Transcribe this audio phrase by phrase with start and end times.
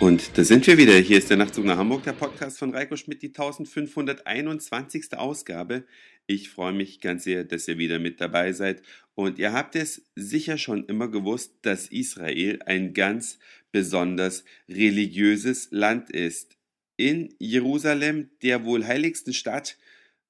[0.00, 0.96] Und da sind wir wieder.
[0.98, 5.18] Hier ist der Nachtzug nach Hamburg, der Podcast von Reiko Schmidt, die 1521.
[5.18, 5.82] Ausgabe.
[6.28, 8.80] Ich freue mich ganz sehr, dass ihr wieder mit dabei seid.
[9.16, 13.40] Und ihr habt es sicher schon immer gewusst, dass Israel ein ganz
[13.72, 16.56] besonders religiöses Land ist.
[16.96, 19.78] In Jerusalem, der wohl heiligsten Stadt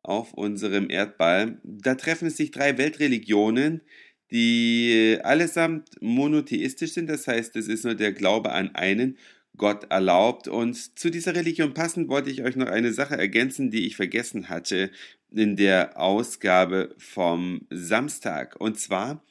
[0.02, 3.82] auf unserem Erdball, da treffen sich drei Weltreligionen,
[4.30, 7.10] die allesamt monotheistisch sind.
[7.10, 9.18] Das heißt, es ist nur der Glaube an einen
[9.58, 10.48] Gott erlaubt.
[10.48, 14.48] Und zu dieser Religion passend wollte ich euch noch eine Sache ergänzen, die ich vergessen
[14.48, 14.90] hatte
[15.30, 18.56] in der Ausgabe vom Samstag.
[18.58, 19.22] Und zwar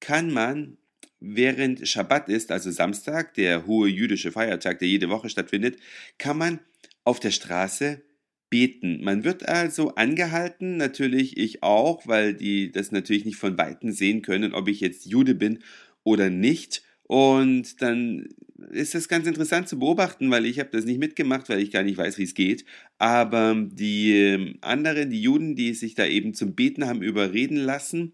[0.00, 0.78] kann man
[1.20, 5.76] während Schabbat ist, also Samstag, der hohe jüdische Feiertag, der jede Woche stattfindet,
[6.18, 6.58] kann man
[7.04, 8.02] auf der Straße
[8.50, 9.02] beten.
[9.02, 14.22] Man wird also angehalten, natürlich ich auch, weil die das natürlich nicht von Weitem sehen
[14.22, 15.60] können, ob ich jetzt Jude bin
[16.02, 16.82] oder nicht.
[17.04, 18.28] Und dann
[18.70, 21.82] ist das ganz interessant zu beobachten, weil ich habe das nicht mitgemacht, weil ich gar
[21.82, 22.64] nicht weiß, wie es geht.
[22.98, 28.12] Aber die ähm, anderen, die Juden, die sich da eben zum Beten haben überreden lassen,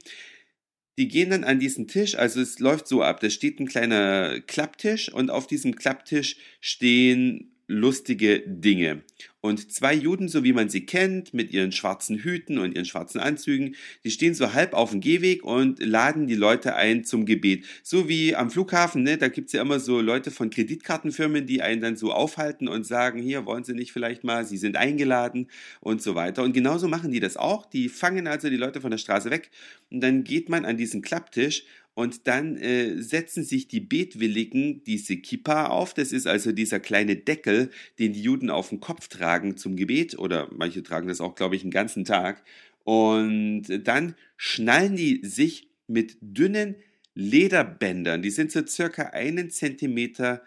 [0.98, 4.40] die gehen dann an diesen Tisch, also es läuft so ab, da steht ein kleiner
[4.40, 9.02] Klapptisch und auf diesem Klapptisch stehen lustige Dinge.
[9.40, 13.20] Und zwei Juden, so wie man sie kennt, mit ihren schwarzen Hüten und ihren schwarzen
[13.20, 17.64] Anzügen, die stehen so halb auf dem Gehweg und laden die Leute ein zum Gebet.
[17.84, 19.16] So wie am Flughafen, ne?
[19.16, 23.22] da gibt's ja immer so Leute von Kreditkartenfirmen, die einen dann so aufhalten und sagen,
[23.22, 25.48] hier wollen Sie nicht vielleicht mal, Sie sind eingeladen
[25.80, 26.42] und so weiter.
[26.42, 27.64] Und genauso machen die das auch.
[27.66, 29.50] Die fangen also die Leute von der Straße weg
[29.90, 31.62] und dann geht man an diesen Klapptisch
[31.98, 35.94] und dann äh, setzen sich die Betwilligen diese Kippa auf.
[35.94, 40.18] Das ist also dieser kleine Deckel, den die Juden auf dem Kopf tragen zum Gebet.
[40.18, 42.44] Oder manche tragen das auch, glaube ich, einen ganzen Tag.
[42.84, 46.76] Und dann schnallen die sich mit dünnen
[47.14, 50.40] Lederbändern, die sind so circa einen Zentimeter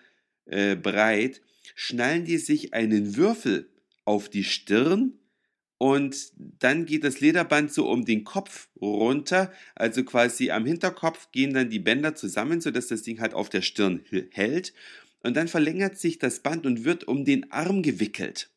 [0.46, 1.42] äh, breit,
[1.76, 3.70] schnallen die sich einen Würfel
[4.06, 5.20] auf die Stirn
[5.78, 11.54] und dann geht das Lederband so um den Kopf runter, also quasi am Hinterkopf gehen
[11.54, 14.74] dann die Bänder zusammen, sodass das Ding halt auf der Stirn hält
[15.24, 18.51] und dann verlängert sich das Band und wird um den Arm gewickelt.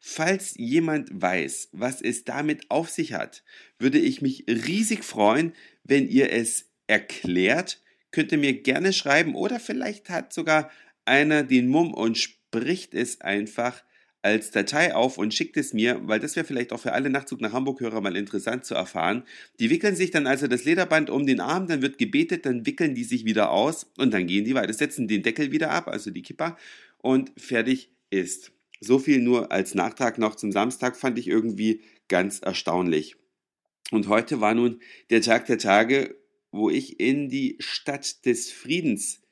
[0.00, 3.44] Falls jemand weiß, was es damit auf sich hat,
[3.78, 5.52] würde ich mich riesig freuen,
[5.84, 7.80] wenn ihr es erklärt.
[8.10, 10.70] Könnt ihr mir gerne schreiben oder vielleicht hat sogar
[11.04, 13.82] einer den Mumm und spricht es einfach
[14.26, 17.40] als Datei auf und schickt es mir, weil das wäre vielleicht auch für alle Nachtzug
[17.40, 19.22] nach Hamburg-Hörer mal interessant zu erfahren.
[19.60, 22.96] Die wickeln sich dann also das Lederband um den Arm, dann wird gebetet, dann wickeln
[22.96, 26.10] die sich wieder aus und dann gehen die weiter, setzen den Deckel wieder ab, also
[26.10, 26.58] die Kippa,
[26.98, 28.50] und fertig ist.
[28.80, 33.16] So viel nur als Nachtrag noch zum Samstag fand ich irgendwie ganz erstaunlich.
[33.90, 36.16] Und heute war nun der Tag der Tage,
[36.50, 39.22] wo ich in die Stadt des Friedens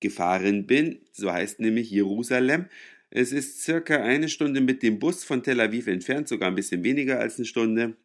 [0.00, 2.66] gefahren bin, so heißt nämlich Jerusalem,
[3.10, 6.84] es ist circa eine Stunde mit dem Bus von Tel Aviv entfernt, sogar ein bisschen
[6.84, 7.96] weniger als eine Stunde.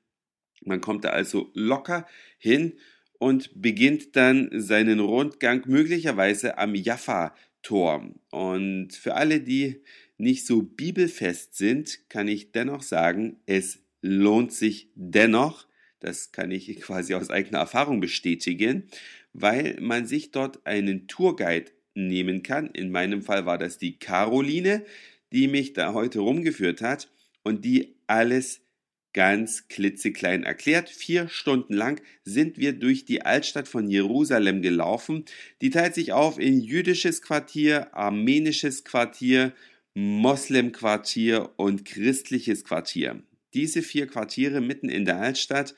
[0.64, 2.08] Man kommt da also locker
[2.38, 2.74] hin
[3.20, 8.12] und beginnt dann seinen Rundgang möglicherweise am Jaffa-Tor.
[8.32, 9.84] Und für alle, die
[10.18, 15.68] nicht so bibelfest sind, kann ich dennoch sagen, es lohnt sich dennoch,
[16.00, 18.88] das kann ich quasi aus eigener Erfahrung bestätigen,
[19.34, 22.70] weil man sich dort einen Tourguide nehmen kann.
[22.72, 24.86] In meinem Fall war das die Caroline,
[25.32, 27.10] die mich da heute rumgeführt hat
[27.44, 28.62] und die alles
[29.14, 30.90] ganz klitzeklein erklärt.
[30.90, 35.24] Vier Stunden lang sind wir durch die Altstadt von Jerusalem gelaufen.
[35.62, 39.54] Die teilt sich auf in jüdisches Quartier, armenisches Quartier,
[39.96, 43.24] Moslemquartier und christliches Quartier.
[43.54, 45.74] Diese vier Quartiere mitten in der Altstadt,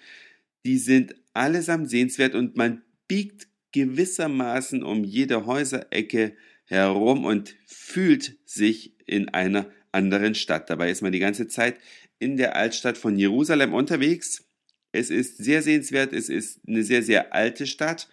[0.66, 6.36] die sind allesamt sehenswert und man biegt gewissermaßen um jede Häuserecke
[6.66, 10.70] herum und fühlt sich in einer anderen Stadt.
[10.70, 11.78] Dabei ist man die ganze Zeit
[12.20, 14.46] in der Altstadt von Jerusalem unterwegs.
[14.92, 18.10] Es ist sehr sehenswert, es ist eine sehr, sehr alte Stadt.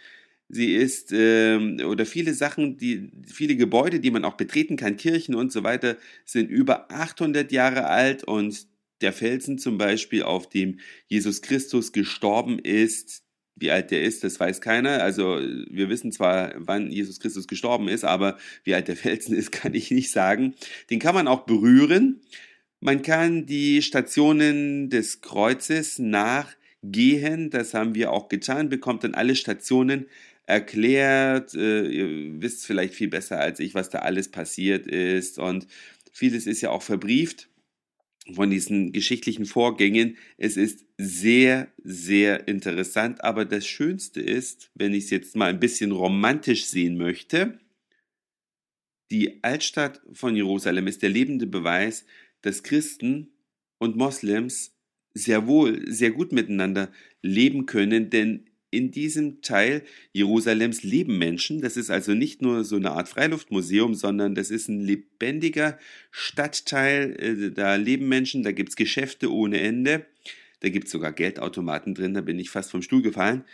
[0.49, 5.35] Sie ist, ähm, oder viele Sachen, die, viele Gebäude, die man auch betreten kann, Kirchen
[5.35, 8.67] und so weiter, sind über 800 Jahre alt und
[9.01, 13.25] der Felsen zum Beispiel, auf dem Jesus Christus gestorben ist,
[13.57, 15.03] wie alt der ist, das weiß keiner.
[15.03, 15.39] Also
[15.71, 19.75] wir wissen zwar, wann Jesus Christus gestorben ist, aber wie alt der Felsen ist, kann
[19.75, 20.55] ich nicht sagen.
[20.91, 22.21] Den kann man auch berühren.
[22.81, 27.51] Man kann die Stationen des Kreuzes nachgehen.
[27.51, 28.69] Das haben wir auch getan.
[28.69, 30.07] Bekommt dann alle Stationen
[30.47, 31.55] erklärt.
[31.55, 35.39] Äh, ihr wisst vielleicht viel besser als ich, was da alles passiert ist.
[35.39, 35.67] Und
[36.13, 37.49] vieles ist ja auch verbrieft
[38.35, 40.17] von diesen geschichtlichen Vorgängen.
[40.39, 45.61] Es ist sehr, sehr interessant, aber das Schönste ist, wenn ich es jetzt mal ein
[45.61, 47.59] bisschen romantisch sehen möchte,
[49.11, 52.05] Die Altstadt von Jerusalem ist der lebende Beweis,
[52.43, 53.33] dass Christen
[53.79, 54.75] und Moslems
[55.15, 56.91] sehr wohl, sehr gut miteinander
[57.23, 59.83] leben können, denn in diesem Teil
[60.13, 61.61] Jerusalems leben Menschen.
[61.61, 65.79] Das ist also nicht nur so eine Art Freiluftmuseum, sondern das ist ein lebendiger
[66.11, 67.17] Stadtteil.
[67.19, 70.07] Äh, da leben Menschen, da gibt es Geschäfte ohne Ende.
[70.61, 73.45] Da gibt es sogar Geldautomaten drin, da bin ich fast vom Stuhl gefallen.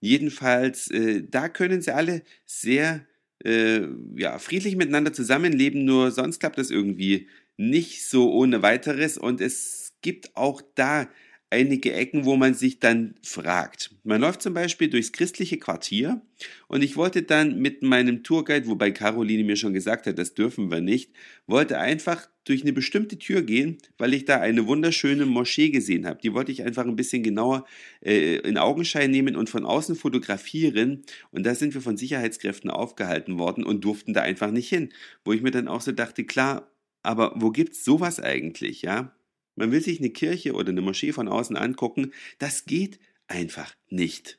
[0.00, 3.04] Jedenfalls, äh, da können sie alle sehr
[3.44, 3.82] äh,
[4.14, 9.94] ja, friedlich miteinander zusammenleben, nur sonst klappt das irgendwie nicht so ohne weiteres und es
[10.02, 11.08] gibt auch da
[11.50, 13.90] einige Ecken, wo man sich dann fragt.
[14.04, 16.22] Man läuft zum Beispiel durchs christliche Quartier
[16.68, 20.70] und ich wollte dann mit meinem Tourguide, wobei Caroline mir schon gesagt hat, das dürfen
[20.70, 21.12] wir nicht,
[21.46, 26.20] wollte einfach durch eine bestimmte Tür gehen, weil ich da eine wunderschöne Moschee gesehen habe.
[26.22, 27.66] Die wollte ich einfach ein bisschen genauer
[28.00, 31.02] äh, in Augenschein nehmen und von außen fotografieren.
[31.32, 34.90] Und da sind wir von Sicherheitskräften aufgehalten worden und durften da einfach nicht hin.
[35.24, 36.72] Wo ich mir dann auch so dachte, klar,
[37.02, 39.14] aber wo gibt's sowas eigentlich, ja?
[39.60, 42.14] Man will sich eine Kirche oder eine Moschee von außen angucken.
[42.38, 42.98] Das geht
[43.28, 44.38] einfach nicht.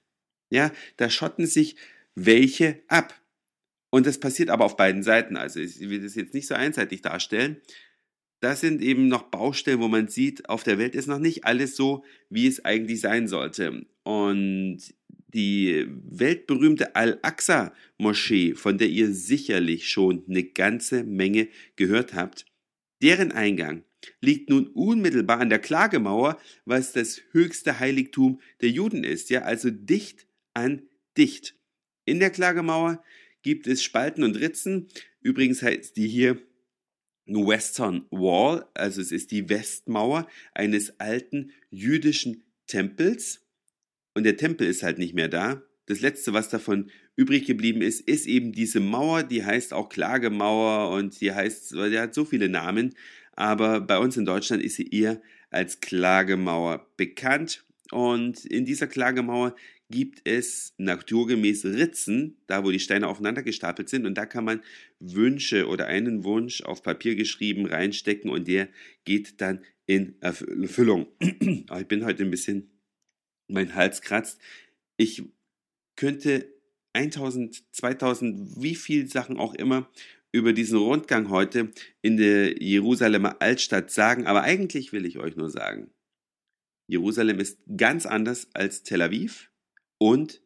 [0.50, 1.76] Ja, da schotten sich
[2.16, 3.14] welche ab.
[3.92, 5.38] Und das passiert aber auf beiden Seiten.
[5.38, 7.62] Also ich will das jetzt nicht so einseitig darstellen.
[8.40, 11.76] Das sind eben noch Baustellen, wo man sieht, auf der Welt ist noch nicht alles
[11.76, 13.86] so, wie es eigentlich sein sollte.
[14.02, 14.80] Und
[15.28, 22.48] die weltberühmte Al-Aqsa-Moschee, von der ihr sicherlich schon eine ganze Menge gehört habt,
[23.04, 23.84] deren Eingang
[24.20, 29.70] liegt nun unmittelbar an der Klagemauer, was das höchste Heiligtum der Juden ist, ja, also
[29.70, 30.84] dicht an
[31.18, 31.56] dicht.
[32.06, 33.04] In der Klagemauer
[33.42, 34.88] gibt es Spalten und Ritzen.
[35.22, 36.42] Übrigens heißt die hier
[37.26, 43.46] Western Wall, also es ist die Westmauer eines alten jüdischen Tempels.
[44.14, 45.64] Und der Tempel ist halt nicht mehr da.
[45.86, 50.96] Das letzte, was davon übrig geblieben ist, ist eben diese Mauer, die heißt auch Klagemauer
[50.96, 52.96] und die heißt, die hat so viele Namen
[53.36, 57.64] aber bei uns in Deutschland ist sie eher als Klagemauer bekannt.
[57.92, 59.56] Und in dieser Klagemauer
[59.90, 64.06] gibt es naturgemäß Ritzen, da wo die Steine aufeinander gestapelt sind.
[64.06, 64.62] Und da kann man
[65.00, 68.70] Wünsche oder einen Wunsch auf Papier geschrieben reinstecken und der
[69.04, 71.08] geht dann in Erfüllung.
[71.20, 72.72] ich bin heute ein bisschen,
[73.48, 74.40] mein Hals kratzt.
[74.96, 75.24] Ich
[75.98, 76.48] könnte
[76.94, 79.90] 1000, 2000, wie viel Sachen auch immer
[80.32, 85.50] über diesen Rundgang heute in der Jerusalemer Altstadt sagen, aber eigentlich will ich euch nur
[85.50, 85.92] sagen,
[86.88, 89.50] Jerusalem ist ganz anders als Tel Aviv
[89.98, 90.42] und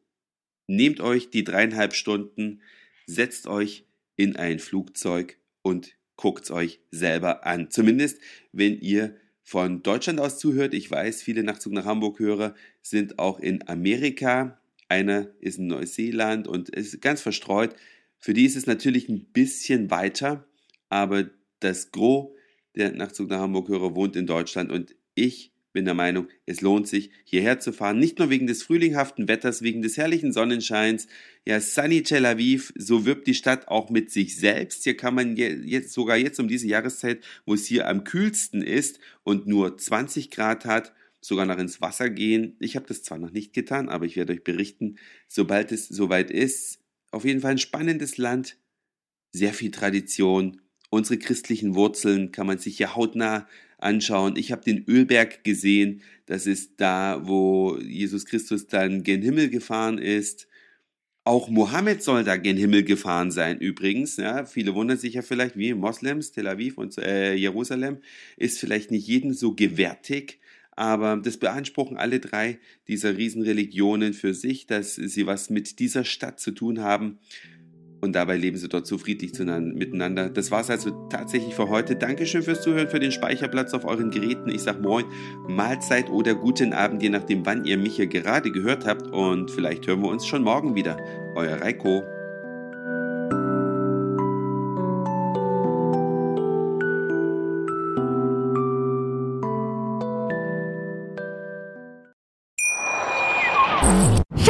[0.67, 2.61] nehmt euch die dreieinhalb Stunden,
[3.07, 3.85] setzt euch
[4.15, 7.71] in ein Flugzeug und guckt's euch selber an.
[7.71, 8.19] Zumindest,
[8.51, 9.15] wenn ihr
[9.45, 10.73] von Deutschland aus zuhört.
[10.73, 14.59] Ich weiß, viele Nachtzug nach Hamburg-Hörer sind auch in Amerika.
[14.89, 17.75] Einer ist in Neuseeland und ist ganz verstreut.
[18.25, 20.47] Für die ist es natürlich ein bisschen weiter,
[20.89, 21.29] aber
[21.59, 22.31] das Gros
[22.75, 27.11] der Nachtzug nach Hamburg-Hörer wohnt in Deutschland und ich bin der Meinung, es lohnt sich,
[27.23, 27.99] hierher zu fahren.
[27.99, 31.05] Nicht nur wegen des frühlinghaften Wetters, wegen des herrlichen Sonnenscheins.
[31.45, 34.85] Ja, Sunny Tel Aviv, so wirbt die Stadt auch mit sich selbst.
[34.85, 38.99] Hier kann man jetzt, sogar jetzt um diese Jahreszeit, wo es hier am kühlsten ist
[39.21, 42.55] und nur 20 Grad hat, sogar noch ins Wasser gehen.
[42.57, 44.95] Ich habe das zwar noch nicht getan, aber ich werde euch berichten,
[45.27, 46.79] sobald es soweit ist.
[47.15, 48.57] Auf jeden Fall ein spannendes Land,
[49.31, 50.59] sehr viel Tradition.
[50.89, 54.35] Unsere christlichen Wurzeln kann man sich hier hautnah anschauen.
[54.35, 56.01] Ich habe den Ölberg gesehen.
[56.25, 60.49] Das ist da, wo Jesus Christus dann gen Himmel gefahren ist.
[61.23, 64.17] Auch Mohammed soll da gen Himmel gefahren sein, übrigens.
[64.17, 67.99] Ja, viele wundern sich ja vielleicht, wie Moslems, Tel Aviv und äh, Jerusalem
[68.35, 70.41] ist vielleicht nicht jedem so gewärtig.
[70.75, 76.39] Aber das beanspruchen alle drei dieser Riesenreligionen für sich, dass sie was mit dieser Stadt
[76.39, 77.19] zu tun haben.
[78.01, 80.29] Und dabei leben sie dort so friedlich miteinander.
[80.29, 81.95] Das war es also tatsächlich für heute.
[81.95, 84.49] Dankeschön fürs Zuhören, für den Speicherplatz auf euren Geräten.
[84.49, 85.05] Ich sag Moin,
[85.47, 89.07] Mahlzeit oder guten Abend, je nachdem, wann ihr mich hier gerade gehört habt.
[89.07, 90.97] Und vielleicht hören wir uns schon morgen wieder.
[91.35, 92.03] Euer Reiko.